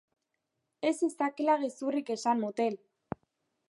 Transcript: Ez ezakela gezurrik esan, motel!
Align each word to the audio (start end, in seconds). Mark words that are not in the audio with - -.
Ez 0.89 0.93
ezakela 1.09 1.59
gezurrik 1.67 2.13
esan, 2.19 2.43
motel! 2.47 2.85